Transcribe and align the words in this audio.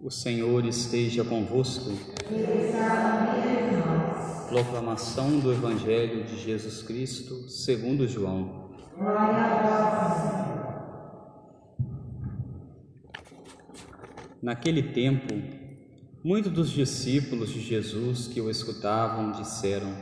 O 0.00 0.10
Senhor 0.10 0.64
esteja 0.66 1.24
convosco. 1.24 1.90
Proclamação 4.48 5.40
do 5.40 5.52
Evangelho 5.52 6.24
de 6.24 6.38
Jesus 6.38 6.82
Cristo, 6.82 7.48
segundo 7.48 8.06
João. 8.06 8.70
Naquele 14.42 14.82
tempo, 14.92 15.34
muitos 16.22 16.52
dos 16.52 16.70
discípulos 16.70 17.50
de 17.50 17.60
Jesus 17.60 18.28
que 18.28 18.40
o 18.40 18.50
escutavam 18.50 19.32
disseram: 19.32 19.92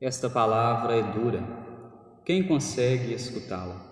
Esta 0.00 0.28
palavra 0.28 0.96
é 0.96 1.12
dura. 1.12 1.42
Quem 2.24 2.42
consegue 2.46 3.14
escutá-la? 3.14 3.91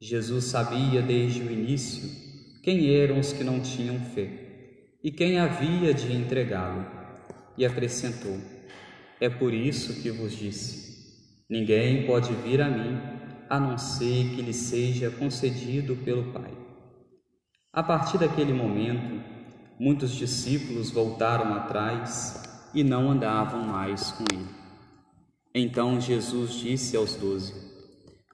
Jesus 0.00 0.44
sabia 0.44 1.02
desde 1.02 1.42
o 1.42 1.50
início 1.50 2.08
quem 2.62 2.94
eram 2.94 3.18
os 3.18 3.32
que 3.32 3.42
não 3.42 3.60
tinham 3.60 3.98
fé 3.98 4.48
e 5.02 5.10
quem 5.10 5.38
havia 5.38 5.94
de 5.94 6.12
entregá-lo, 6.12 6.84
e 7.56 7.64
acrescentou: 7.64 8.38
É 9.20 9.28
por 9.28 9.54
isso 9.54 10.02
que 10.02 10.10
vos 10.10 10.36
disse: 10.36 11.44
Ninguém 11.48 12.06
pode 12.06 12.32
vir 12.34 12.60
a 12.60 12.68
mim 12.68 12.98
a 13.48 13.58
não 13.58 13.78
ser 13.78 14.34
que 14.34 14.42
lhe 14.42 14.52
seja 14.52 15.10
concedido 15.10 15.96
pelo 15.96 16.32
Pai. 16.32 16.52
A 17.72 17.82
partir 17.82 18.18
daquele 18.18 18.52
momento, 18.52 19.22
muitos 19.78 20.14
discípulos 20.14 20.90
voltaram 20.90 21.54
atrás 21.54 22.42
e 22.74 22.84
não 22.84 23.10
andavam 23.10 23.66
mais 23.66 24.10
com 24.10 24.24
ele. 24.32 24.46
Então 25.54 26.00
Jesus 26.00 26.54
disse 26.54 26.96
aos 26.96 27.14
doze: 27.14 27.54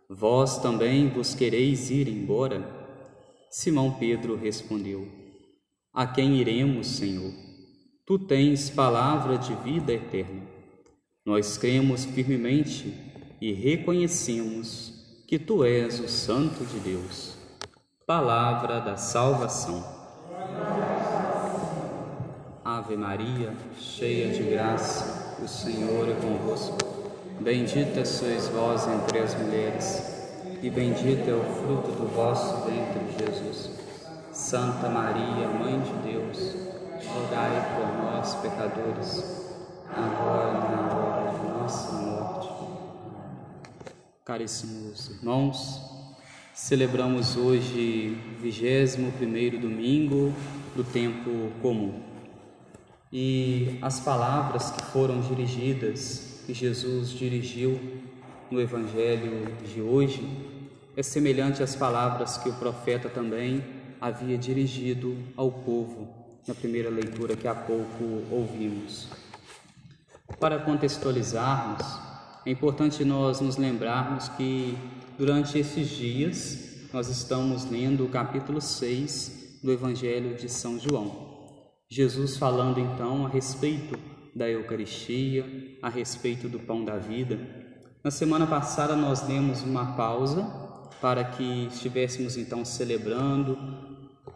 Vós 0.09 0.59
também 0.59 1.09
vos 1.09 1.35
quereis 1.35 1.91
ir 1.91 2.09
embora? 2.09 2.63
Simão 3.51 3.93
Pedro 3.93 4.37
respondeu: 4.37 5.09
A 5.93 6.07
quem 6.07 6.37
iremos, 6.37 6.87
Senhor? 6.89 7.33
Tu 8.07 8.19
tens 8.19 8.69
palavra 8.69 9.39
de 9.39 9.55
vida 9.57 9.93
eterna. 9.93 10.43
Nós 11.25 11.57
cremos 11.57 12.05
firmemente 12.05 12.95
e 13.41 13.53
reconhecemos 13.53 15.25
que 15.27 15.39
tu 15.39 15.65
és 15.65 16.01
o 16.01 16.09
Santo 16.09 16.67
de 16.67 16.79
Deus. 16.81 17.37
Palavra 18.07 18.81
da 18.81 18.99
salvação. 18.99 19.83
Ave 22.63 22.97
Maria, 22.97 23.55
cheia 23.79 24.35
de 24.35 24.43
graça, 24.43 25.39
o 25.43 25.49
Senhor 25.49 26.09
é 26.09 26.15
convosco. 26.15 26.94
Bendita 27.41 28.05
sois 28.05 28.49
vós 28.49 28.87
entre 28.87 29.19
as 29.19 29.35
mulheres, 29.35 30.03
e 30.63 30.71
bendito 30.71 31.29
é 31.29 31.35
o 31.35 31.43
fruto 31.43 31.91
do 31.91 32.07
vosso 32.07 32.65
ventre, 32.65 33.01
Jesus. 33.19 33.71
Santa 34.31 34.89
Maria, 34.89 35.49
Mãe 35.49 35.81
de 35.81 36.13
Deus, 36.13 36.55
rogai 37.07 37.75
por 37.75 38.05
nós, 38.05 38.35
pecadores, 38.37 39.51
agora 39.91 40.59
e 40.59 40.77
na 40.77 40.95
hora 40.95 41.39
de 41.39 41.47
nossa 41.49 41.93
morte. 41.93 42.49
Caríssimos 44.25 45.11
irmãos, 45.11 45.81
celebramos 46.55 47.37
hoje, 47.37 48.17
vigésimo 48.41 49.11
primeiro 49.13 49.59
domingo 49.59 50.33
do 50.75 50.85
tempo 50.85 51.51
comum. 51.61 52.01
E 53.13 53.79
as 53.83 54.01
palavras 54.01 54.71
que 54.71 54.85
foram 54.87 55.21
dirigidas 55.21 56.34
que 56.45 56.53
Jesus 56.53 57.11
dirigiu 57.11 57.81
no 58.51 58.61
Evangelho 58.61 59.53
de 59.73 59.81
hoje 59.81 60.23
é 60.97 61.03
semelhante 61.03 61.63
às 61.63 61.75
palavras 61.75 62.39
que 62.39 62.49
o 62.49 62.55
profeta 62.55 63.09
também 63.09 63.65
havia 64.01 64.37
dirigido 64.37 65.17
ao 65.37 65.51
povo 65.51 66.09
na 66.47 66.55
primeira 66.55 66.91
leitura 66.91 67.35
que 67.35 67.49
há 67.49 67.55
pouco 67.55 68.23
ouvimos. 68.31 69.09
Para 70.39 70.59
contextualizarmos, 70.59 71.83
é 72.45 72.51
importante 72.51 73.05
nós 73.05 73.41
nos 73.41 73.57
lembrarmos 73.57 74.29
que 74.31 74.77
durante 75.19 75.59
esses 75.59 75.89
dias 75.89 76.89
nós 76.93 77.09
estamos 77.09 77.65
lendo 77.65 78.05
o 78.05 78.09
capítulo 78.09 78.61
6 78.61 79.61
do 79.63 79.73
Evangelho 79.73 80.37
de 80.37 80.49
São 80.51 80.79
João. 80.79 81.33
Jesus 81.89 82.37
falando 82.37 82.79
então 82.79 83.25
a 83.25 83.29
respeito 83.29 83.99
da 84.35 84.49
Eucaristia, 84.49 85.79
a 85.81 85.89
respeito 85.89 86.49
do 86.49 86.59
pão 86.59 86.85
da 86.85 86.97
vida. 86.97 87.39
Na 88.03 88.11
semana 88.11 88.47
passada 88.47 88.97
nós 88.97 89.23
demos 89.23 89.63
uma 89.63 89.97
pausa 89.97 90.43
para 91.01 91.25
que 91.25 91.67
estivéssemos 91.67 92.37
então 92.37 92.65
celebrando 92.65 93.57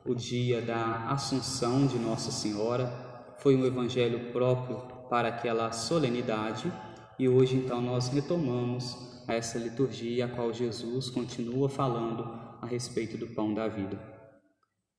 o 0.04 0.14
dia 0.14 0.62
da 0.62 1.08
Assunção 1.08 1.86
de 1.86 1.98
Nossa 1.98 2.30
Senhora. 2.30 2.90
Foi 3.38 3.56
um 3.56 3.66
evangelho 3.66 4.32
próprio 4.32 4.76
para 5.08 5.28
aquela 5.28 5.72
solenidade 5.72 6.72
e 7.18 7.28
hoje 7.28 7.56
então 7.56 7.80
nós 7.80 8.08
retomamos 8.08 8.96
essa 9.26 9.58
liturgia 9.58 10.26
a 10.26 10.28
qual 10.28 10.52
Jesus 10.52 11.10
continua 11.10 11.68
falando 11.68 12.22
a 12.62 12.66
respeito 12.66 13.16
do 13.16 13.26
pão 13.26 13.52
da 13.52 13.68
vida. 13.68 13.98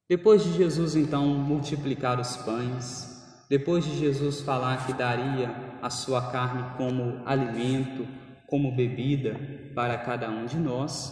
Depois 0.07 0.43
de 0.43 0.53
Jesus 0.53 0.95
então 0.95 1.25
multiplicar 1.27 2.19
os 2.19 2.38
pães, 2.38 3.19
depois 3.49 3.83
de 3.83 3.97
Jesus 3.97 4.41
falar 4.41 4.85
que 4.85 4.93
daria 4.93 5.49
a 5.81 5.89
sua 5.89 6.29
carne 6.31 6.63
como 6.77 7.23
alimento, 7.25 8.07
como 8.45 8.75
bebida 8.75 9.39
para 9.73 9.97
cada 9.97 10.29
um 10.29 10.45
de 10.45 10.57
nós, 10.57 11.11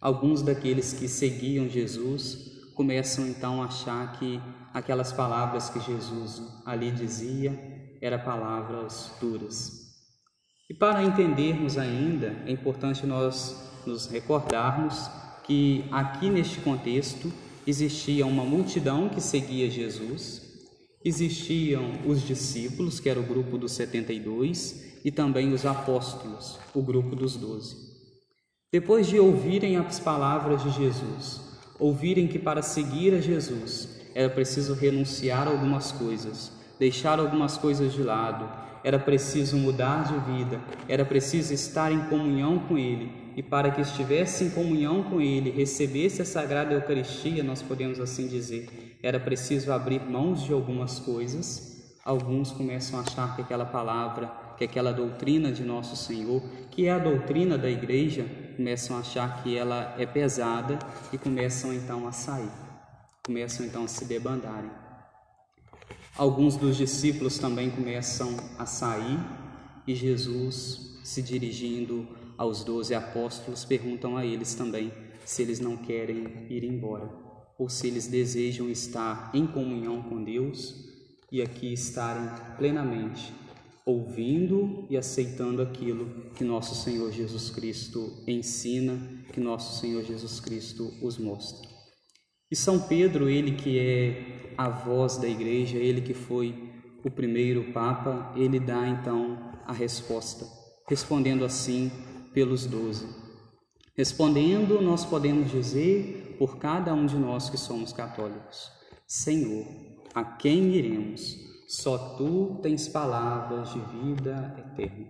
alguns 0.00 0.40
daqueles 0.40 0.94
que 0.94 1.06
seguiam 1.06 1.68
Jesus 1.68 2.50
começam 2.74 3.26
então 3.26 3.62
a 3.62 3.66
achar 3.66 4.18
que 4.18 4.40
aquelas 4.72 5.12
palavras 5.12 5.68
que 5.68 5.78
Jesus 5.80 6.42
ali 6.64 6.90
dizia 6.90 7.52
eram 8.00 8.18
palavras 8.20 9.12
duras. 9.20 9.82
E 10.70 10.74
para 10.74 11.02
entendermos 11.02 11.76
ainda, 11.76 12.34
é 12.46 12.50
importante 12.50 13.06
nós 13.06 13.70
nos 13.86 14.06
recordarmos 14.06 15.10
que 15.44 15.84
aqui 15.92 16.30
neste 16.30 16.60
contexto 16.60 17.30
existia 17.66 18.24
uma 18.26 18.44
multidão 18.44 19.08
que 19.10 19.20
seguia 19.20 19.70
Jesus, 19.70 20.51
Existiam 21.04 21.92
os 22.06 22.22
discípulos, 22.22 23.00
que 23.00 23.08
era 23.08 23.18
o 23.18 23.24
grupo 23.24 23.58
dos 23.58 23.72
72, 23.72 24.92
e 25.04 25.10
também 25.10 25.52
os 25.52 25.66
apóstolos, 25.66 26.58
o 26.72 26.80
grupo 26.80 27.16
dos 27.16 27.36
doze. 27.36 27.76
Depois 28.70 29.06
de 29.06 29.18
ouvirem 29.18 29.76
as 29.76 29.98
palavras 29.98 30.62
de 30.62 30.70
Jesus, 30.70 31.40
ouvirem 31.78 32.28
que 32.28 32.38
para 32.38 32.62
seguir 32.62 33.14
a 33.14 33.20
Jesus 33.20 33.88
era 34.14 34.30
preciso 34.30 34.74
renunciar 34.74 35.48
a 35.48 35.50
algumas 35.50 35.90
coisas, 35.90 36.52
deixar 36.78 37.18
algumas 37.18 37.56
coisas 37.56 37.92
de 37.92 38.02
lado, 38.02 38.48
era 38.84 38.98
preciso 38.98 39.56
mudar 39.56 40.04
de 40.04 40.32
vida, 40.32 40.60
era 40.88 41.04
preciso 41.04 41.54
estar 41.54 41.92
em 41.92 42.00
comunhão 42.06 42.58
com 42.58 42.76
Ele, 42.76 43.12
e 43.36 43.42
para 43.42 43.70
que 43.70 43.80
estivesse 43.80 44.44
em 44.44 44.50
comunhão 44.50 45.04
com 45.04 45.20
Ele, 45.20 45.50
recebesse 45.50 46.20
a 46.20 46.24
Sagrada 46.24 46.74
Eucaristia, 46.74 47.42
nós 47.42 47.62
podemos 47.62 48.00
assim 48.00 48.26
dizer, 48.26 48.98
era 49.02 49.18
preciso 49.18 49.72
abrir 49.72 50.00
mãos 50.00 50.42
de 50.42 50.52
algumas 50.52 50.98
coisas. 50.98 51.72
Alguns 52.04 52.50
começam 52.50 52.98
a 52.98 53.02
achar 53.02 53.36
que 53.36 53.42
aquela 53.42 53.64
palavra, 53.64 54.26
que 54.58 54.64
aquela 54.64 54.92
doutrina 54.92 55.52
de 55.52 55.62
nosso 55.62 55.96
Senhor, 55.96 56.42
que 56.70 56.86
é 56.86 56.92
a 56.92 56.98
doutrina 56.98 57.56
da 57.56 57.70
igreja, 57.70 58.26
começam 58.56 58.96
a 58.96 59.00
achar 59.00 59.42
que 59.42 59.56
ela 59.56 59.94
é 59.98 60.04
pesada 60.04 60.78
e 61.12 61.18
começam 61.18 61.72
então 61.72 62.06
a 62.06 62.12
sair, 62.12 62.50
começam 63.24 63.64
então 63.64 63.84
a 63.84 63.88
se 63.88 64.04
debandarem. 64.04 64.81
Alguns 66.16 66.56
dos 66.56 66.76
discípulos 66.76 67.38
também 67.38 67.70
começam 67.70 68.36
a 68.58 68.66
sair 68.66 69.18
e 69.86 69.94
Jesus, 69.94 70.98
se 71.02 71.22
dirigindo 71.22 72.06
aos 72.36 72.62
doze 72.62 72.94
apóstolos, 72.94 73.64
perguntam 73.64 74.16
a 74.18 74.26
eles 74.26 74.54
também 74.54 74.92
se 75.24 75.40
eles 75.40 75.58
não 75.58 75.76
querem 75.76 76.46
ir 76.50 76.64
embora 76.64 77.08
ou 77.58 77.68
se 77.68 77.86
eles 77.86 78.06
desejam 78.06 78.68
estar 78.68 79.30
em 79.32 79.46
comunhão 79.46 80.02
com 80.02 80.22
Deus 80.22 80.74
e 81.30 81.40
aqui 81.40 81.72
estarem 81.72 82.28
plenamente 82.58 83.32
ouvindo 83.84 84.86
e 84.90 84.98
aceitando 84.98 85.62
aquilo 85.62 86.30
que 86.34 86.44
nosso 86.44 86.74
Senhor 86.74 87.10
Jesus 87.10 87.48
Cristo 87.48 88.12
ensina, 88.26 89.00
que 89.32 89.40
nosso 89.40 89.80
Senhor 89.80 90.04
Jesus 90.04 90.40
Cristo 90.40 90.92
os 91.00 91.16
mostra. 91.16 91.71
E 92.52 92.54
São 92.54 92.78
Pedro, 92.78 93.30
ele 93.30 93.52
que 93.52 93.78
é 93.78 94.52
a 94.58 94.68
voz 94.68 95.16
da 95.16 95.26
igreja, 95.26 95.78
ele 95.78 96.02
que 96.02 96.12
foi 96.12 96.70
o 97.02 97.10
primeiro 97.10 97.72
Papa, 97.72 98.30
ele 98.36 98.60
dá 98.60 98.86
então 98.86 99.38
a 99.64 99.72
resposta, 99.72 100.44
respondendo 100.86 101.46
assim 101.46 101.90
pelos 102.34 102.66
doze. 102.66 103.08
Respondendo, 103.96 104.82
nós 104.82 105.02
podemos 105.02 105.50
dizer 105.50 106.36
por 106.38 106.58
cada 106.58 106.92
um 106.92 107.06
de 107.06 107.16
nós 107.16 107.48
que 107.48 107.56
somos 107.56 107.90
católicos: 107.90 108.70
Senhor, 109.06 109.64
a 110.14 110.22
quem 110.22 110.74
iremos? 110.74 111.34
Só 111.68 111.96
tu 112.18 112.60
tens 112.62 112.86
palavras 112.86 113.72
de 113.72 113.80
vida 113.80 114.54
eterna. 114.58 115.06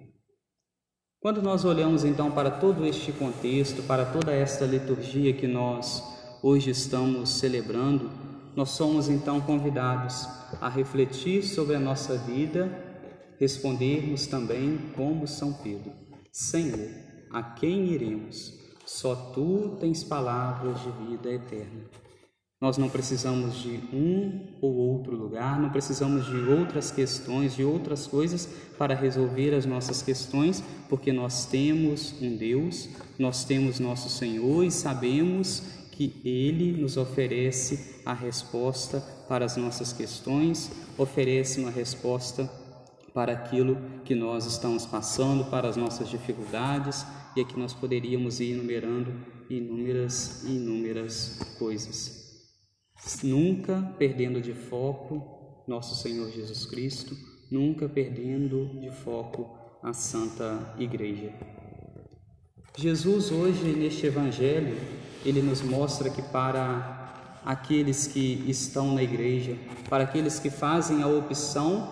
Quando 1.18 1.42
nós 1.42 1.64
olhamos 1.64 2.04
então 2.04 2.30
para 2.30 2.52
todo 2.52 2.86
este 2.86 3.10
contexto, 3.10 3.82
para 3.82 4.04
toda 4.04 4.30
esta 4.32 4.64
liturgia 4.64 5.32
que 5.32 5.48
nós 5.48 6.21
hoje 6.42 6.70
estamos 6.70 7.30
celebrando, 7.30 8.10
nós 8.56 8.70
somos 8.70 9.08
então 9.08 9.40
convidados 9.40 10.26
a 10.60 10.68
refletir 10.68 11.44
sobre 11.44 11.76
a 11.76 11.80
nossa 11.80 12.18
vida, 12.18 12.70
respondermos 13.38 14.26
também 14.26 14.78
como 14.96 15.26
São 15.26 15.52
Pedro: 15.52 15.92
Senhor, 16.32 16.90
a 17.30 17.42
quem 17.42 17.86
iremos? 17.92 18.60
Só 18.84 19.14
tu 19.14 19.76
tens 19.80 20.02
palavras 20.02 20.80
de 20.82 20.90
vida 21.06 21.32
eterna. 21.32 21.84
Nós 22.60 22.78
não 22.78 22.88
precisamos 22.88 23.56
de 23.56 23.80
um 23.92 24.56
ou 24.60 24.72
outro 24.74 25.16
lugar, 25.16 25.60
não 25.60 25.70
precisamos 25.70 26.26
de 26.26 26.36
outras 26.36 26.92
questões, 26.92 27.56
de 27.56 27.64
outras 27.64 28.06
coisas 28.06 28.48
para 28.78 28.94
resolver 28.94 29.52
as 29.54 29.66
nossas 29.66 30.00
questões, 30.02 30.62
porque 30.88 31.12
nós 31.12 31.46
temos 31.46 32.14
um 32.22 32.36
Deus, 32.36 32.88
nós 33.18 33.44
temos 33.44 33.80
nosso 33.80 34.08
Senhor 34.08 34.62
e 34.62 34.70
sabemos 34.70 35.81
que 36.08 36.28
Ele 36.28 36.72
nos 36.72 36.96
oferece 36.96 38.00
a 38.04 38.12
resposta 38.12 39.00
para 39.28 39.44
as 39.44 39.56
nossas 39.56 39.92
questões, 39.92 40.70
oferece 40.98 41.60
uma 41.60 41.70
resposta 41.70 42.50
para 43.14 43.32
aquilo 43.32 43.76
que 44.04 44.14
nós 44.14 44.46
estamos 44.46 44.86
passando, 44.86 45.44
para 45.50 45.68
as 45.68 45.76
nossas 45.76 46.08
dificuldades, 46.08 47.04
e 47.36 47.40
aqui 47.40 47.58
nós 47.58 47.72
poderíamos 47.74 48.40
ir 48.40 48.52
enumerando 48.52 49.12
inúmeras 49.48 50.44
e 50.44 50.52
inúmeras 50.52 51.38
coisas. 51.58 52.22
Nunca 53.22 53.94
perdendo 53.98 54.40
de 54.40 54.54
foco 54.54 55.64
nosso 55.66 55.94
Senhor 55.94 56.30
Jesus 56.30 56.66
Cristo, 56.66 57.16
nunca 57.50 57.88
perdendo 57.88 58.80
de 58.80 58.90
foco 58.90 59.50
a 59.82 59.92
Santa 59.92 60.74
Igreja. 60.78 61.32
Jesus 62.76 63.30
hoje 63.30 63.64
neste 63.72 64.06
evangelho, 64.06 64.76
ele 65.24 65.42
nos 65.42 65.62
mostra 65.62 66.10
que 66.10 66.22
para 66.22 67.40
aqueles 67.44 68.06
que 68.06 68.44
estão 68.46 68.94
na 68.94 69.02
igreja, 69.02 69.56
para 69.88 70.04
aqueles 70.04 70.38
que 70.38 70.50
fazem 70.50 71.02
a 71.02 71.06
opção 71.06 71.88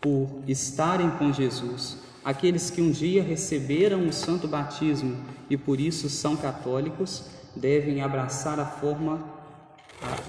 por 0.00 0.28
estarem 0.46 1.10
com 1.10 1.32
Jesus, 1.32 1.98
aqueles 2.24 2.70
que 2.70 2.80
um 2.80 2.90
dia 2.90 3.22
receberam 3.22 4.06
o 4.06 4.12
santo 4.12 4.48
batismo 4.48 5.16
e 5.48 5.56
por 5.56 5.80
isso 5.80 6.08
são 6.08 6.36
católicos, 6.36 7.26
devem 7.54 8.02
abraçar 8.02 8.58
a 8.58 8.66
forma 8.66 9.40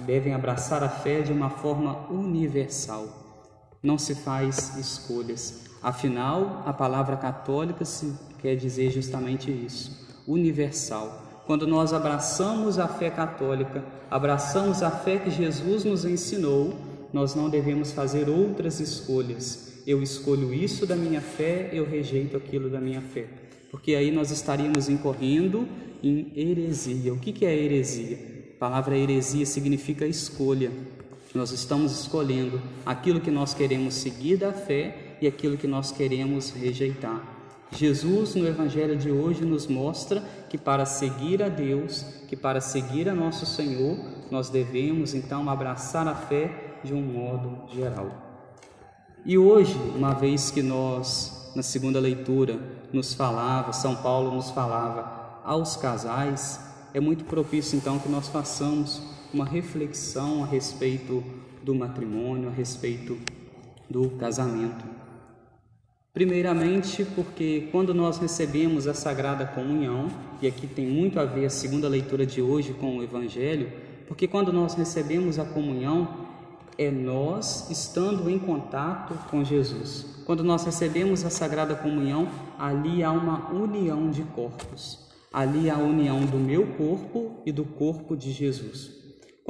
devem 0.06 0.34
abraçar 0.34 0.84
a 0.84 0.90
fé 0.90 1.22
de 1.22 1.32
uma 1.32 1.50
forma 1.50 2.10
universal. 2.10 3.08
Não 3.82 3.98
se 3.98 4.14
faz 4.16 4.78
escolhas. 4.78 5.62
Afinal, 5.82 6.64
a 6.66 6.74
palavra 6.74 7.18
católica 7.18 7.84
se 7.86 8.14
quer 8.40 8.56
dizer 8.56 8.92
justamente 8.92 9.52
isso, 9.52 10.24
universal. 10.28 11.21
Quando 11.46 11.68
nós 11.68 11.94
abraçamos 11.94 12.78
a 12.78 12.88
fé 12.88 13.10
católica, 13.10 13.84
abraçamos 14.10 14.84
a 14.84 14.92
fé 14.92 15.18
que 15.18 15.30
Jesus 15.30 15.84
nos 15.84 16.06
ensinou, 16.06 16.74
nós 17.12 17.36
não 17.36 17.50
devemos 17.50 17.92
fazer 17.92 18.30
outras 18.30 18.80
escolhas. 18.80 19.82
Eu 19.86 20.02
escolho 20.02 20.54
isso 20.54 20.86
da 20.86 20.96
minha 20.96 21.22
fé, 21.22 21.70
eu 21.74 21.86
rejeito 21.86 22.38
aquilo 22.38 22.70
da 22.70 22.80
minha 22.80 23.02
fé. 23.02 23.28
Porque 23.70 23.96
aí 23.96 24.12
nós 24.12 24.32
estaríamos 24.32 24.88
incorrendo 24.90 25.68
em 26.04 26.32
heresia. 26.36 27.14
O 27.14 27.20
que 27.20 27.46
é 27.46 27.56
heresia? 27.56 28.18
A 28.56 28.60
palavra 28.60 28.98
heresia 28.98 29.46
significa 29.46 30.06
escolha. 30.06 30.72
Nós 31.34 31.52
estamos 31.52 31.92
escolhendo 32.00 32.62
aquilo 32.86 33.22
que 33.22 33.32
nós 33.32 33.54
queremos 33.54 33.96
seguir 33.96 34.38
da 34.38 34.52
fé 34.52 35.18
e 35.22 35.28
aquilo 35.28 35.58
que 35.58 35.68
nós 35.68 35.92
queremos 35.92 36.52
rejeitar. 36.52 37.41
Jesus, 37.72 38.36
no 38.36 38.48
Evangelho 38.48 38.98
de 38.98 39.10
hoje, 39.10 39.46
nos 39.46 39.68
mostra 39.68 40.22
que 40.50 40.58
para 40.58 40.86
seguir 40.86 41.42
a 41.42 41.50
Deus, 41.50 42.06
que 42.28 42.36
para 42.36 42.60
seguir 42.60 43.08
a 43.08 43.16
nosso 43.16 43.46
Senhor, 43.46 43.98
nós 44.30 44.50
devemos 44.50 45.14
então 45.14 45.50
abraçar 45.50 46.08
a 46.08 46.16
fé 46.16 46.80
de 46.84 46.94
um 46.94 47.02
modo 47.02 47.70
geral. 47.74 48.12
E 49.26 49.38
hoje, 49.38 49.76
uma 49.96 50.14
vez 50.14 50.52
que 50.52 50.62
nós, 50.62 51.52
na 51.56 51.64
segunda 51.64 52.00
leitura, 52.00 52.60
nos 52.92 53.14
falava, 53.14 53.72
São 53.72 53.96
Paulo 53.96 54.36
nos 54.36 54.50
falava 54.52 55.40
aos 55.44 55.76
casais, 55.76 56.60
é 56.94 57.00
muito 57.00 57.24
propício 57.24 57.78
então 57.78 58.00
que 58.00 58.10
nós 58.10 58.28
façamos 58.28 59.02
uma 59.34 59.46
reflexão 59.46 60.44
a 60.44 60.48
respeito 60.48 61.24
do 61.64 61.74
matrimônio, 61.74 62.50
a 62.50 62.52
respeito 62.52 63.18
do 63.90 64.10
casamento. 64.12 64.84
Primeiramente, 66.14 67.06
porque 67.06 67.70
quando 67.72 67.94
nós 67.94 68.18
recebemos 68.18 68.86
a 68.86 68.94
Sagrada 68.94 69.46
Comunhão, 69.46 70.10
e 70.42 70.48
aqui 70.48 70.68
tem 70.68 70.86
muito 70.86 71.18
a 71.18 71.24
ver 71.24 71.46
a 71.46 71.50
segunda 71.50 71.88
leitura 71.88 72.26
de 72.26 72.42
hoje 72.42 72.74
com 72.74 72.98
o 72.98 73.04
Evangelho, 73.04 73.72
porque 74.10 74.28
quando 74.28 74.52
nós 74.52 74.74
recebemos 74.74 75.40
a 75.40 75.46
comunhão, 75.46 76.28
é 76.78 76.92
nós 76.92 77.70
estando 77.70 78.30
em 78.30 78.38
contato 78.38 79.14
com 79.30 79.42
Jesus. 79.42 80.24
Quando 80.26 80.44
nós 80.44 80.66
recebemos 80.66 81.24
a 81.24 81.30
Sagrada 81.30 81.76
Comunhão, 81.76 82.28
ali 82.60 83.02
há 83.04 83.12
uma 83.12 83.50
união 83.54 84.12
de 84.12 84.24
corpos. 84.24 85.00
Ali 85.32 85.70
há 85.70 85.76
a 85.76 85.80
união 85.80 86.26
do 86.26 86.38
meu 86.38 86.68
corpo 86.76 87.42
e 87.46 87.54
do 87.54 87.64
corpo 87.64 88.18
de 88.18 88.34
Jesus. 88.34 89.01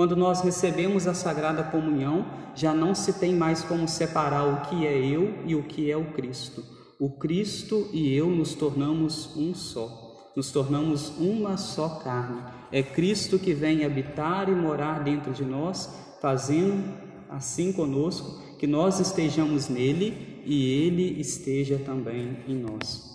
Quando 0.01 0.15
nós 0.15 0.41
recebemos 0.41 1.05
a 1.05 1.13
Sagrada 1.13 1.61
Comunhão, 1.61 2.25
já 2.55 2.73
não 2.73 2.95
se 2.95 3.13
tem 3.13 3.35
mais 3.35 3.61
como 3.61 3.87
separar 3.87 4.47
o 4.47 4.67
que 4.67 4.87
é 4.87 4.97
eu 4.97 5.43
e 5.45 5.53
o 5.53 5.61
que 5.61 5.91
é 5.91 5.95
o 5.95 6.05
Cristo. 6.05 6.65
O 6.99 7.19
Cristo 7.19 7.87
e 7.93 8.11
eu 8.11 8.27
nos 8.27 8.55
tornamos 8.55 9.37
um 9.37 9.53
só, 9.53 10.31
nos 10.35 10.49
tornamos 10.49 11.09
uma 11.19 11.55
só 11.55 11.99
carne. 11.99 12.41
É 12.71 12.81
Cristo 12.81 13.37
que 13.37 13.53
vem 13.53 13.85
habitar 13.85 14.49
e 14.49 14.55
morar 14.55 15.03
dentro 15.03 15.33
de 15.33 15.45
nós, 15.45 15.87
fazendo 16.19 16.83
assim 17.29 17.71
conosco, 17.71 18.57
que 18.57 18.65
nós 18.65 18.99
estejamos 18.99 19.69
nele 19.69 20.41
e 20.47 20.83
ele 20.83 21.21
esteja 21.21 21.77
também 21.77 22.39
em 22.47 22.55
nós. 22.55 23.07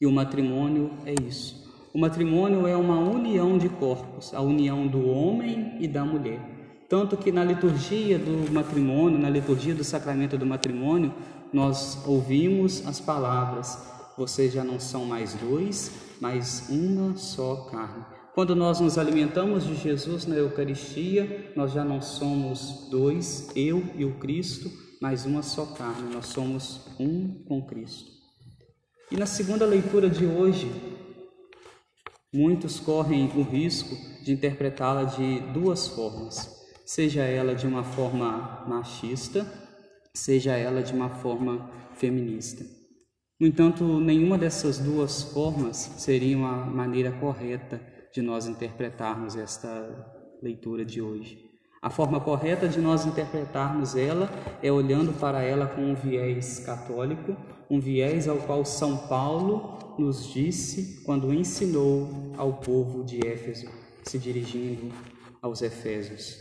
E 0.00 0.06
o 0.06 0.10
matrimônio 0.10 0.90
é 1.04 1.14
isso. 1.22 1.63
O 1.94 2.00
matrimônio 2.00 2.66
é 2.66 2.76
uma 2.76 2.98
união 2.98 3.56
de 3.56 3.68
corpos, 3.68 4.34
a 4.34 4.40
união 4.40 4.84
do 4.84 5.06
homem 5.06 5.76
e 5.78 5.86
da 5.86 6.04
mulher. 6.04 6.40
Tanto 6.88 7.16
que 7.16 7.30
na 7.30 7.44
liturgia 7.44 8.18
do 8.18 8.52
matrimônio, 8.52 9.16
na 9.16 9.30
liturgia 9.30 9.76
do 9.76 9.84
sacramento 9.84 10.36
do 10.36 10.44
matrimônio, 10.44 11.14
nós 11.52 12.04
ouvimos 12.04 12.84
as 12.84 12.98
palavras: 12.98 13.78
vocês 14.18 14.52
já 14.52 14.64
não 14.64 14.80
são 14.80 15.04
mais 15.04 15.34
dois, 15.34 15.92
mas 16.20 16.68
uma 16.68 17.16
só 17.16 17.68
carne. 17.70 18.04
Quando 18.34 18.56
nós 18.56 18.80
nos 18.80 18.98
alimentamos 18.98 19.64
de 19.64 19.76
Jesus 19.76 20.26
na 20.26 20.34
Eucaristia, 20.34 21.52
nós 21.54 21.70
já 21.70 21.84
não 21.84 22.02
somos 22.02 22.88
dois, 22.90 23.52
eu 23.54 23.84
e 23.94 24.04
o 24.04 24.14
Cristo, 24.14 24.68
mas 25.00 25.24
uma 25.24 25.42
só 25.44 25.64
carne, 25.64 26.12
nós 26.12 26.26
somos 26.26 26.88
um 26.98 27.44
com 27.44 27.64
Cristo. 27.64 28.10
E 29.12 29.16
na 29.16 29.26
segunda 29.26 29.64
leitura 29.64 30.10
de 30.10 30.26
hoje, 30.26 30.68
muitos 32.34 32.80
correm 32.80 33.30
o 33.36 33.42
risco 33.42 33.96
de 34.24 34.32
interpretá-la 34.32 35.04
de 35.04 35.40
duas 35.52 35.86
formas, 35.86 36.66
seja 36.84 37.22
ela 37.22 37.54
de 37.54 37.66
uma 37.66 37.84
forma 37.84 38.64
machista, 38.66 39.46
seja 40.12 40.56
ela 40.56 40.82
de 40.82 40.92
uma 40.92 41.08
forma 41.08 41.70
feminista. 41.94 42.64
No 43.40 43.46
entanto, 43.46 44.00
nenhuma 44.00 44.36
dessas 44.36 44.78
duas 44.78 45.22
formas 45.22 45.76
seria 45.76 46.36
uma 46.36 46.64
maneira 46.64 47.12
correta 47.12 47.80
de 48.12 48.20
nós 48.20 48.46
interpretarmos 48.46 49.36
esta 49.36 49.68
leitura 50.42 50.84
de 50.84 51.00
hoje. 51.00 51.43
A 51.84 51.90
forma 51.90 52.18
correta 52.18 52.66
de 52.66 52.80
nós 52.80 53.04
interpretarmos 53.04 53.94
ela 53.94 54.30
é 54.62 54.72
olhando 54.72 55.12
para 55.20 55.42
ela 55.42 55.66
com 55.66 55.82
um 55.82 55.94
viés 55.94 56.58
católico, 56.60 57.36
um 57.68 57.78
viés 57.78 58.26
ao 58.26 58.38
qual 58.38 58.64
São 58.64 58.96
Paulo 58.96 59.94
nos 59.98 60.26
disse 60.32 61.02
quando 61.04 61.30
ensinou 61.30 62.32
ao 62.38 62.54
povo 62.54 63.04
de 63.04 63.26
Éfeso, 63.26 63.68
se 64.02 64.18
dirigindo 64.18 64.90
aos 65.42 65.60
Efésios. 65.60 66.38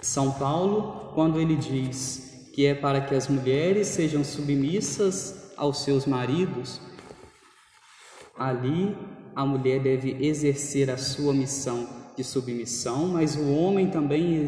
São 0.00 0.32
Paulo, 0.32 1.12
quando 1.14 1.38
ele 1.38 1.56
diz 1.56 2.48
que 2.54 2.64
é 2.64 2.74
para 2.74 3.02
que 3.02 3.14
as 3.14 3.28
mulheres 3.28 3.86
sejam 3.86 4.24
submissas 4.24 5.52
aos 5.58 5.82
seus 5.84 6.06
maridos, 6.06 6.80
ali 8.34 8.96
a 9.36 9.44
mulher 9.44 9.78
deve 9.78 10.16
exercer 10.24 10.88
a 10.88 10.96
sua 10.96 11.34
missão 11.34 11.99
de 12.20 12.24
submissão, 12.24 13.08
mas 13.08 13.34
o 13.34 13.50
homem 13.50 13.88
também 13.88 14.44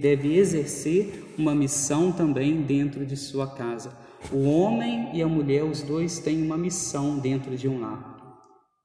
deve 0.00 0.36
exercer 0.36 1.34
uma 1.36 1.52
missão 1.52 2.12
também 2.12 2.62
dentro 2.62 3.04
de 3.04 3.16
sua 3.16 3.48
casa. 3.48 3.92
O 4.30 4.48
homem 4.48 5.10
e 5.12 5.20
a 5.20 5.26
mulher, 5.26 5.64
os 5.64 5.82
dois 5.82 6.20
têm 6.20 6.40
uma 6.44 6.56
missão 6.56 7.18
dentro 7.18 7.56
de 7.56 7.66
um 7.66 7.80
lar. 7.80 8.16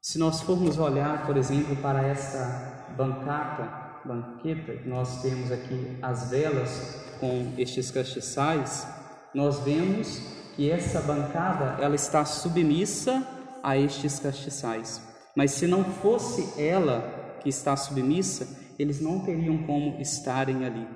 Se 0.01 0.17
nós 0.17 0.41
formos 0.41 0.79
olhar, 0.79 1.27
por 1.27 1.37
exemplo, 1.37 1.75
para 1.75 2.01
esta 2.07 2.93
bancata, 2.97 4.01
banqueta, 4.03 4.73
nós 4.87 5.21
temos 5.21 5.51
aqui 5.51 5.97
as 6.01 6.31
velas 6.31 7.05
com 7.19 7.53
estes 7.59 7.91
castiçais, 7.91 8.87
nós 9.35 9.59
vemos 9.59 10.19
que 10.55 10.71
essa 10.71 10.99
bancada 11.01 11.79
ela 11.79 11.95
está 11.95 12.25
submissa 12.25 13.23
a 13.61 13.77
estes 13.77 14.19
castiçais. 14.19 14.99
Mas 15.35 15.51
se 15.51 15.67
não 15.67 15.83
fosse 15.83 16.59
ela 16.59 17.24
que 17.45 17.49
está 17.49 17.77
submissa, 17.77 18.73
eles 18.79 18.99
não 18.99 19.19
teriam 19.19 19.59
como 19.59 20.01
estarem 20.01 20.65
ali. 20.65 20.87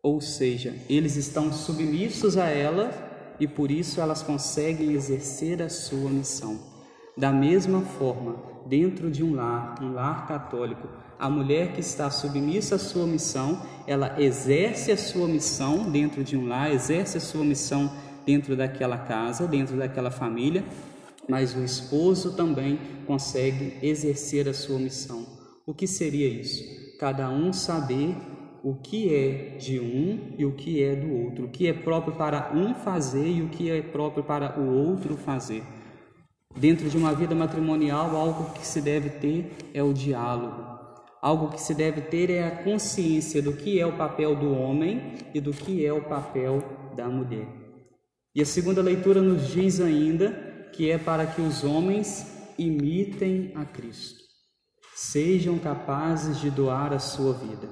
Ou 0.00 0.20
seja, 0.20 0.72
eles 0.88 1.16
estão 1.16 1.52
submissos 1.52 2.36
a 2.36 2.46
ela 2.46 2.92
e 3.40 3.48
por 3.48 3.72
isso 3.72 4.00
elas 4.00 4.22
conseguem 4.22 4.92
exercer 4.92 5.60
a 5.60 5.68
sua 5.68 6.08
missão. 6.08 6.60
Da 7.18 7.32
mesma 7.32 7.80
forma, 7.80 8.36
dentro 8.66 9.10
de 9.10 9.24
um 9.24 9.34
lar, 9.34 9.74
um 9.82 9.92
lar 9.94 10.28
católico, 10.28 10.86
a 11.18 11.28
mulher 11.28 11.72
que 11.72 11.80
está 11.80 12.08
submissa 12.08 12.76
à 12.76 12.78
sua 12.78 13.04
missão, 13.04 13.60
ela 13.84 14.14
exerce 14.22 14.92
a 14.92 14.96
sua 14.96 15.26
missão 15.26 15.90
dentro 15.90 16.22
de 16.22 16.36
um 16.36 16.46
lar, 16.46 16.72
exerce 16.72 17.16
a 17.16 17.20
sua 17.20 17.44
missão 17.44 17.90
dentro 18.24 18.56
daquela 18.56 18.98
casa, 18.98 19.48
dentro 19.48 19.76
daquela 19.76 20.12
família, 20.12 20.64
mas 21.28 21.56
o 21.56 21.64
esposo 21.64 22.36
também 22.36 22.78
consegue 23.08 23.76
exercer 23.82 24.48
a 24.48 24.54
sua 24.54 24.78
missão. 24.78 25.33
O 25.66 25.72
que 25.72 25.86
seria 25.86 26.28
isso? 26.28 26.62
Cada 26.98 27.30
um 27.30 27.52
saber 27.52 28.14
o 28.62 28.74
que 28.74 29.14
é 29.14 29.56
de 29.56 29.80
um 29.80 30.34
e 30.38 30.44
o 30.44 30.52
que 30.52 30.82
é 30.82 30.94
do 30.94 31.12
outro, 31.12 31.44
o 31.46 31.48
que 31.48 31.66
é 31.66 31.72
próprio 31.72 32.14
para 32.14 32.52
um 32.54 32.74
fazer 32.74 33.26
e 33.26 33.42
o 33.42 33.48
que 33.48 33.70
é 33.70 33.82
próprio 33.82 34.24
para 34.24 34.60
o 34.60 34.74
outro 34.74 35.16
fazer. 35.16 35.62
Dentro 36.56 36.88
de 36.88 36.96
uma 36.96 37.14
vida 37.14 37.34
matrimonial, 37.34 38.14
algo 38.14 38.52
que 38.52 38.66
se 38.66 38.80
deve 38.80 39.10
ter 39.10 39.50
é 39.74 39.82
o 39.82 39.92
diálogo. 39.92 40.74
Algo 41.20 41.48
que 41.48 41.60
se 41.60 41.74
deve 41.74 42.02
ter 42.02 42.30
é 42.30 42.44
a 42.46 42.62
consciência 42.62 43.40
do 43.40 43.54
que 43.54 43.80
é 43.80 43.86
o 43.86 43.96
papel 43.96 44.36
do 44.36 44.52
homem 44.52 45.14
e 45.32 45.40
do 45.40 45.52
que 45.52 45.84
é 45.84 45.92
o 45.92 46.02
papel 46.02 46.62
da 46.94 47.08
mulher. 47.08 47.48
E 48.34 48.42
a 48.42 48.46
segunda 48.46 48.82
leitura 48.82 49.22
nos 49.22 49.48
diz 49.48 49.80
ainda 49.80 50.68
que 50.72 50.90
é 50.90 50.98
para 50.98 51.26
que 51.26 51.40
os 51.40 51.64
homens 51.64 52.26
imitem 52.58 53.52
a 53.54 53.64
Cristo, 53.64 54.23
sejam 54.94 55.58
capazes 55.58 56.40
de 56.40 56.50
doar 56.50 56.92
a 56.92 56.98
sua 56.98 57.32
vida. 57.32 57.68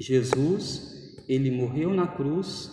Jesus, 0.00 1.16
ele 1.28 1.50
morreu 1.50 1.92
na 1.92 2.06
cruz 2.06 2.70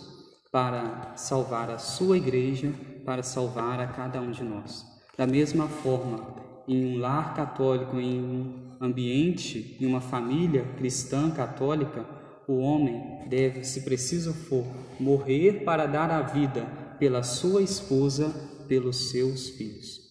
para 0.50 1.14
salvar 1.16 1.70
a 1.70 1.78
sua 1.78 2.16
igreja, 2.16 2.72
para 3.04 3.22
salvar 3.22 3.78
a 3.78 3.86
cada 3.86 4.20
um 4.20 4.30
de 4.30 4.42
nós. 4.42 4.84
Da 5.16 5.26
mesma 5.26 5.68
forma, 5.68 6.34
em 6.66 6.96
um 6.96 6.98
lar 6.98 7.34
católico, 7.34 8.00
em 8.00 8.18
um 8.20 8.76
ambiente, 8.80 9.76
em 9.80 9.86
uma 9.86 10.00
família 10.00 10.64
cristã 10.78 11.30
católica, 11.30 12.06
o 12.48 12.58
homem 12.58 13.28
deve, 13.28 13.64
se 13.64 13.82
preciso 13.82 14.32
for, 14.32 14.64
morrer 14.98 15.64
para 15.64 15.86
dar 15.86 16.10
a 16.10 16.22
vida 16.22 16.64
pela 16.98 17.22
sua 17.22 17.62
esposa, 17.62 18.30
pelos 18.68 19.10
seus 19.10 19.50
filhos. 19.50 20.05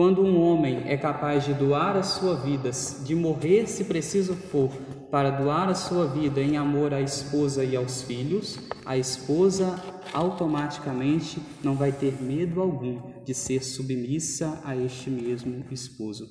Quando 0.00 0.22
um 0.22 0.40
homem 0.40 0.84
é 0.86 0.96
capaz 0.96 1.44
de 1.44 1.52
doar 1.52 1.94
a 1.94 2.02
sua 2.02 2.34
vida, 2.34 2.70
de 3.04 3.14
morrer 3.14 3.66
se 3.66 3.84
preciso 3.84 4.34
for, 4.34 4.70
para 5.10 5.28
doar 5.28 5.68
a 5.68 5.74
sua 5.74 6.06
vida 6.06 6.40
em 6.40 6.56
amor 6.56 6.94
à 6.94 7.02
esposa 7.02 7.62
e 7.62 7.76
aos 7.76 8.00
filhos, 8.00 8.58
a 8.86 8.96
esposa 8.96 9.78
automaticamente 10.14 11.38
não 11.62 11.74
vai 11.74 11.92
ter 11.92 12.14
medo 12.18 12.62
algum 12.62 12.98
de 13.26 13.34
ser 13.34 13.62
submissa 13.62 14.58
a 14.64 14.74
este 14.74 15.10
mesmo 15.10 15.66
esposo. 15.70 16.26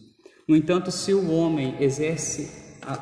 No 0.47 0.55
entanto, 0.55 0.89
se 0.91 1.13
o 1.13 1.29
homem 1.29 1.75
exerce 1.79 2.49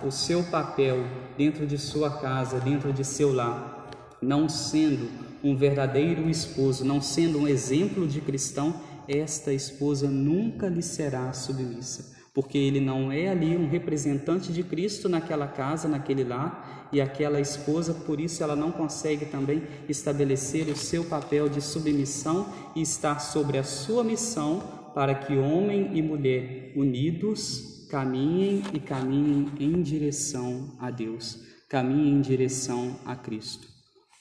o 0.06 0.12
seu 0.12 0.44
papel 0.44 0.98
dentro 1.38 1.66
de 1.66 1.78
sua 1.78 2.10
casa, 2.20 2.60
dentro 2.60 2.92
de 2.92 3.06
seu 3.06 3.34
lar, 3.34 3.90
não 4.22 4.50
sendo 4.50 5.08
um 5.42 5.56
verdadeiro 5.56 6.30
esposo, 6.30 6.84
não 6.84 7.02
sendo 7.02 7.40
um 7.40 7.48
exemplo 7.48 8.06
de 8.06 8.20
cristão, 8.20 8.76
esta 9.08 9.54
esposa 9.54 10.10
nunca 10.10 10.68
lhe 10.68 10.82
será 10.82 11.32
submissa, 11.34 12.16
porque 12.34 12.58
ele 12.58 12.80
não 12.80 13.12
é 13.12 13.30
ali 13.30 13.56
um 13.56 13.68
representante 13.68 14.52
de 14.52 14.64
Cristo 14.64 15.08
naquela 15.08 15.48
casa, 15.48 15.88
naquele 15.88 16.24
lar, 16.24 16.90
e 16.92 17.02
aquela 17.02 17.40
esposa, 17.40 17.94
por 17.94 18.20
isso 18.20 18.44
ela 18.44 18.56
não 18.56 18.72
consegue 18.72 19.26
também 19.26 19.64
estabelecer 19.90 20.68
o 20.70 20.76
seu 20.76 21.04
papel 21.04 21.50
de 21.50 21.62
submissão 21.62 22.52
e 22.76 22.82
estar 22.82 23.20
sobre 23.20 23.58
a 23.58 23.64
sua 23.64 24.04
missão 24.04 24.62
para 24.94 25.14
que 25.14 25.36
homem 25.36 25.92
e 25.98 26.02
mulher 26.02 26.74
unidos 26.76 27.88
caminhem 27.90 28.64
e 28.74 28.80
caminhem 28.80 29.48
em 29.60 29.82
direção 29.82 30.76
a 30.80 30.90
Deus, 30.90 31.40
caminhem 31.70 32.14
em 32.14 32.22
direção 32.22 33.00
a 33.06 33.16
Cristo. 33.16 33.68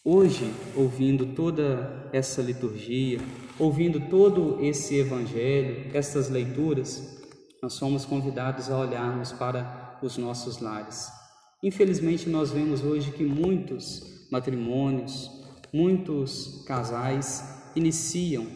Hoje, 0.04 0.52
ouvindo 0.76 1.34
toda 1.34 2.08
essa 2.12 2.40
liturgia, 2.40 3.18
ouvindo 3.58 4.00
todo 4.08 4.58
esse 4.62 4.96
evangelho, 4.96 5.90
essas 5.94 6.28
leituras, 6.28 7.16
nós 7.62 7.72
somos 7.72 8.04
convidados 8.04 8.70
a 8.70 8.78
olharmos 8.78 9.32
para 9.32 9.98
os 10.02 10.16
nossos 10.18 10.60
lares. 10.60 11.08
Infelizmente, 11.62 12.28
nós 12.28 12.50
vemos 12.50 12.82
hoje 12.82 13.10
que 13.12 13.24
muitos 13.24 14.28
matrimônios, 14.30 15.30
muitos 15.72 16.64
casais 16.66 17.72
iniciam 17.74 18.46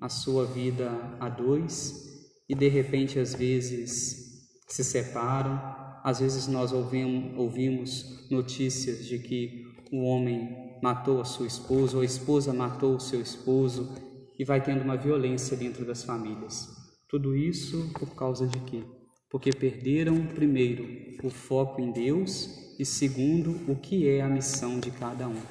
a 0.00 0.08
sua 0.08 0.44
vida 0.44 0.90
a 1.18 1.28
dois 1.28 2.08
e 2.48 2.54
de 2.54 2.68
repente, 2.68 3.18
às 3.18 3.34
vezes, 3.34 4.48
se 4.68 4.84
separam. 4.84 5.60
Às 6.02 6.20
vezes, 6.20 6.46
nós 6.46 6.72
ouvimos, 6.72 7.38
ouvimos 7.38 8.28
notícias 8.30 9.06
de 9.06 9.18
que 9.18 9.64
o 9.92 10.04
homem 10.04 10.78
matou 10.82 11.20
a 11.20 11.24
sua 11.24 11.46
esposa, 11.46 11.96
ou 11.96 12.02
a 12.02 12.06
esposa 12.06 12.52
matou 12.52 12.96
o 12.96 13.00
seu 13.00 13.20
esposo, 13.20 14.09
e 14.40 14.44
vai 14.44 14.58
tendo 14.58 14.82
uma 14.82 14.96
violência 14.96 15.54
dentro 15.54 15.84
das 15.84 16.02
famílias. 16.02 16.66
Tudo 17.06 17.36
isso 17.36 17.92
por 17.92 18.14
causa 18.14 18.46
de 18.46 18.58
quê? 18.60 18.82
Porque 19.30 19.50
perderam, 19.50 20.28
primeiro, 20.28 20.82
o 21.22 21.28
foco 21.28 21.78
em 21.78 21.92
Deus 21.92 22.48
e, 22.78 22.86
segundo, 22.86 23.70
o 23.70 23.76
que 23.76 24.08
é 24.08 24.22
a 24.22 24.28
missão 24.30 24.80
de 24.80 24.90
cada 24.92 25.28
um. 25.28 25.42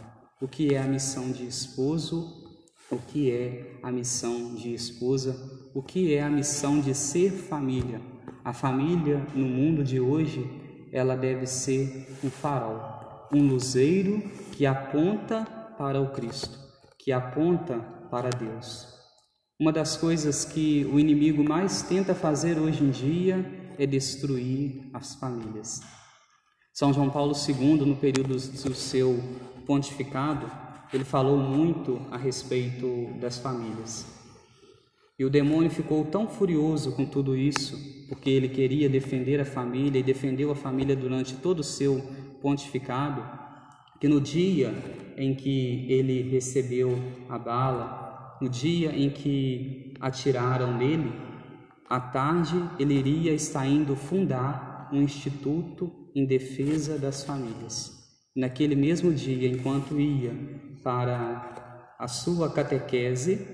O 0.41 0.47
que 0.47 0.73
é 0.73 0.81
a 0.81 0.87
missão 0.87 1.31
de 1.31 1.45
esposo, 1.45 2.49
o 2.89 2.97
que 2.97 3.29
é 3.29 3.77
a 3.83 3.91
missão 3.91 4.55
de 4.55 4.73
esposa, 4.73 5.35
o 5.75 5.83
que 5.83 6.15
é 6.15 6.23
a 6.23 6.29
missão 6.31 6.81
de 6.81 6.95
ser 6.95 7.29
família. 7.29 8.01
A 8.43 8.53
família 8.53 9.23
no 9.35 9.45
mundo 9.45 9.83
de 9.83 9.99
hoje, 9.99 10.43
ela 10.91 11.15
deve 11.15 11.45
ser 11.45 12.07
um 12.23 12.29
farol, 12.31 13.29
um 13.31 13.49
luzeiro 13.49 14.19
que 14.51 14.65
aponta 14.65 15.45
para 15.77 16.01
o 16.01 16.11
Cristo, 16.11 16.57
que 16.97 17.11
aponta 17.11 17.98
para 18.09 18.29
Deus. 18.29 18.87
Uma 19.59 19.71
das 19.71 19.97
coisas 19.97 20.45
que 20.45 20.85
o 20.85 20.99
inimigo 20.99 21.43
mais 21.43 21.81
tenta 21.81 22.15
fazer 22.15 22.57
hoje 22.57 22.83
em 22.83 22.89
dia 22.89 23.45
é 23.77 23.85
destruir 23.85 24.89
as 24.93 25.15
famílias. 25.15 25.81
São 26.73 26.93
João 26.93 27.09
Paulo 27.09 27.33
II, 27.33 27.85
no 27.85 27.95
período 27.95 28.35
do 28.35 28.73
seu 28.73 29.19
pontificado, 29.65 30.49
ele 30.93 31.03
falou 31.03 31.37
muito 31.37 32.01
a 32.09 32.17
respeito 32.17 33.07
das 33.19 33.37
famílias. 33.37 34.05
E 35.19 35.25
o 35.25 35.29
demônio 35.29 35.69
ficou 35.69 36.05
tão 36.05 36.27
furioso 36.27 36.93
com 36.93 37.05
tudo 37.05 37.35
isso, 37.35 37.77
porque 38.07 38.29
ele 38.29 38.47
queria 38.47 38.87
defender 38.87 39.41
a 39.41 39.45
família 39.45 39.99
e 39.99 40.03
defendeu 40.03 40.51
a 40.51 40.55
família 40.55 40.95
durante 40.95 41.35
todo 41.35 41.59
o 41.59 41.63
seu 41.63 42.01
pontificado, 42.41 43.21
que 43.99 44.07
no 44.07 44.21
dia 44.21 44.73
em 45.17 45.35
que 45.35 45.85
ele 45.91 46.21
recebeu 46.21 46.97
a 47.27 47.37
bala, 47.37 48.37
no 48.41 48.47
dia 48.47 48.95
em 48.95 49.09
que 49.09 49.93
atiraram 49.99 50.77
nele, 50.77 51.11
à 51.89 51.99
tarde 51.99 52.55
ele 52.79 52.93
iria 52.93 53.33
estar 53.33 53.67
indo 53.67 53.95
fundar 53.95 54.89
um 54.93 55.01
instituto 55.01 56.09
em 56.15 56.25
defesa 56.25 56.97
das 56.97 57.23
famílias. 57.23 57.99
Naquele 58.35 58.75
mesmo 58.75 59.13
dia, 59.13 59.49
enquanto 59.49 59.99
ia 59.99 60.33
para 60.83 61.95
a 61.99 62.07
sua 62.07 62.49
catequese, 62.49 63.45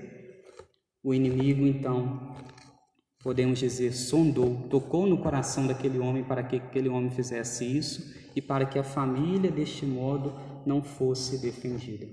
o 1.02 1.12
inimigo 1.12 1.66
então, 1.66 2.36
podemos 3.26 3.58
dizer, 3.58 3.92
sondou, 3.92 4.68
tocou 4.70 5.04
no 5.04 5.18
coração 5.18 5.66
daquele 5.66 5.98
homem 5.98 6.22
para 6.22 6.44
que 6.44 6.58
aquele 6.58 6.88
homem 6.88 7.10
fizesse 7.10 7.64
isso 7.64 8.14
e 8.36 8.40
para 8.40 8.64
que 8.64 8.78
a 8.78 8.84
família 8.84 9.50
deste 9.50 9.84
modo 9.84 10.32
não 10.64 10.80
fosse 10.80 11.42
defendida. 11.42 12.06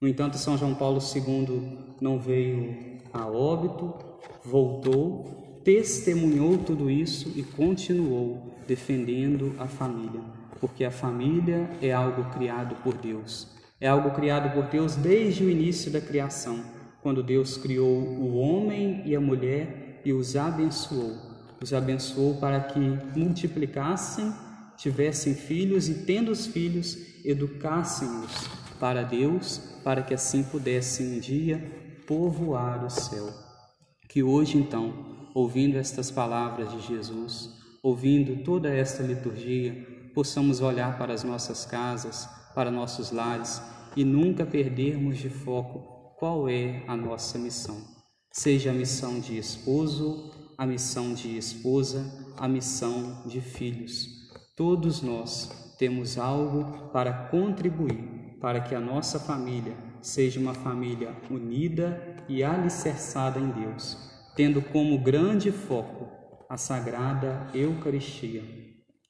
No 0.00 0.06
entanto, 0.06 0.38
São 0.38 0.56
João 0.56 0.72
Paulo 0.72 1.00
II 1.00 1.96
não 2.00 2.20
veio 2.20 3.00
a 3.12 3.26
óbito, 3.26 3.92
voltou, 4.44 5.60
testemunhou 5.64 6.58
tudo 6.58 6.88
isso 6.88 7.32
e 7.34 7.42
continuou 7.42 8.54
defendendo 8.68 9.52
a 9.58 9.66
família, 9.66 10.20
porque 10.60 10.84
a 10.84 10.92
família 10.92 11.68
é 11.82 11.90
algo 11.90 12.22
criado 12.30 12.76
por 12.84 12.94
Deus. 12.94 13.48
É 13.80 13.88
algo 13.88 14.12
criado 14.12 14.54
por 14.54 14.66
Deus 14.70 14.94
desde 14.94 15.42
o 15.42 15.50
início 15.50 15.90
da 15.90 16.00
criação, 16.00 16.62
quando 17.02 17.20
Deus 17.20 17.56
criou 17.56 17.98
o 17.98 18.36
homem 18.36 19.02
e 19.04 19.16
a 19.16 19.20
mulher 19.20 19.85
e 20.06 20.12
os 20.12 20.36
abençoou. 20.36 21.16
Os 21.60 21.72
abençoou 21.72 22.36
para 22.36 22.60
que 22.60 22.78
multiplicassem, 22.78 24.32
tivessem 24.76 25.34
filhos 25.34 25.88
e, 25.88 26.04
tendo 26.04 26.30
os 26.30 26.46
filhos, 26.46 26.96
educassem-os 27.24 28.48
para 28.78 29.02
Deus, 29.02 29.58
para 29.82 30.02
que 30.02 30.14
assim 30.14 30.44
pudessem 30.44 31.16
um 31.16 31.18
dia 31.18 31.58
povoar 32.06 32.84
o 32.84 32.88
céu. 32.88 33.34
Que 34.08 34.22
hoje, 34.22 34.56
então, 34.56 35.28
ouvindo 35.34 35.76
estas 35.76 36.08
palavras 36.08 36.70
de 36.70 36.86
Jesus, 36.86 37.50
ouvindo 37.82 38.44
toda 38.44 38.68
esta 38.68 39.02
liturgia, 39.02 39.74
possamos 40.14 40.60
olhar 40.60 40.96
para 40.96 41.14
as 41.14 41.24
nossas 41.24 41.66
casas, 41.66 42.28
para 42.54 42.70
nossos 42.70 43.10
lares 43.10 43.60
e 43.96 44.04
nunca 44.04 44.46
perdermos 44.46 45.18
de 45.18 45.28
foco 45.28 46.14
qual 46.16 46.48
é 46.48 46.84
a 46.86 46.96
nossa 46.96 47.36
missão. 47.38 47.95
Seja 48.38 48.70
a 48.70 48.74
missão 48.74 49.18
de 49.18 49.38
esposo, 49.38 50.30
a 50.58 50.66
missão 50.66 51.14
de 51.14 51.38
esposa, 51.38 52.04
a 52.36 52.46
missão 52.46 53.22
de 53.24 53.40
filhos. 53.40 54.28
Todos 54.54 55.00
nós 55.00 55.74
temos 55.78 56.18
algo 56.18 56.90
para 56.92 57.28
contribuir 57.30 58.36
para 58.38 58.60
que 58.60 58.74
a 58.74 58.78
nossa 58.78 59.18
família 59.18 59.74
seja 60.02 60.38
uma 60.38 60.52
família 60.52 61.16
unida 61.30 61.98
e 62.28 62.44
alicerçada 62.44 63.40
em 63.40 63.48
Deus, 63.48 63.96
tendo 64.36 64.60
como 64.60 65.02
grande 65.02 65.50
foco 65.50 66.44
a 66.46 66.58
sagrada 66.58 67.48
Eucaristia. 67.54 68.44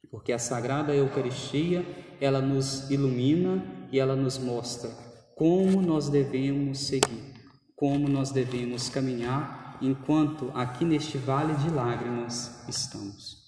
Porque 0.09 0.33
a 0.33 0.39
sagrada 0.39 0.95
Eucaristia, 0.95 1.85
ela 2.21 2.41
nos 2.41 2.89
ilumina 2.93 3.89
e 3.91 3.99
ela 3.99 4.15
nos 4.15 4.39
mostra 4.39 4.89
como 5.37 5.83
nós 5.83 6.09
devemos 6.09 6.79
seguir, 6.87 7.36
como 7.77 8.09
nós 8.09 8.31
devemos 8.31 8.89
caminhar 8.89 9.79
enquanto 9.83 10.51
aqui 10.55 10.85
neste 10.85 11.19
vale 11.19 11.55
de 11.55 11.71
lágrimas 11.71 12.67
estamos. 12.67 13.45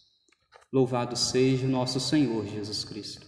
Louvado 0.70 1.16
seja 1.16 1.66
o 1.66 1.70
nosso 1.70 1.98
Senhor 1.98 2.46
Jesus 2.46 2.84
Cristo. 2.84 3.27